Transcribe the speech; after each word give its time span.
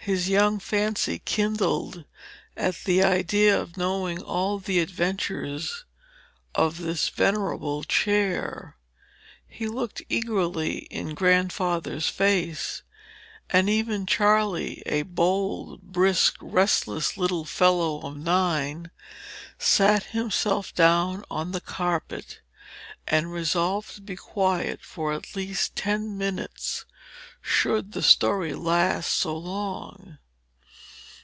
His 0.00 0.30
young 0.30 0.58
fancy 0.58 1.18
kindled 1.22 2.06
at 2.56 2.84
the 2.86 3.02
idea 3.02 3.60
of 3.60 3.76
knowing 3.76 4.22
all 4.22 4.58
the 4.58 4.78
adventures 4.80 5.84
of 6.54 6.78
this 6.78 7.10
venerable 7.10 7.84
chair. 7.84 8.78
He 9.46 9.68
looked 9.68 10.00
eagerly 10.08 10.86
in 10.86 11.12
Grandfather's 11.14 12.08
face; 12.08 12.80
and 13.50 13.68
even 13.68 14.06
Charley, 14.06 14.82
a 14.86 15.02
bold, 15.02 15.82
brisk, 15.82 16.36
restless 16.40 17.18
little 17.18 17.44
fellow 17.44 18.00
of 18.00 18.16
nine, 18.16 18.90
sat 19.58 20.04
himself 20.04 20.74
down 20.74 21.22
on 21.30 21.52
the 21.52 21.60
carpet, 21.60 22.40
and 23.06 23.30
resolved 23.30 23.94
to 23.96 24.00
be 24.00 24.16
quiet 24.16 24.80
for 24.82 25.12
at 25.12 25.36
least 25.36 25.76
ten 25.76 26.16
minutes, 26.16 26.86
should 27.40 27.92
the 27.92 28.02
story 28.02 28.52
last 28.52 29.08
so 29.10 29.34
long. 29.34 30.18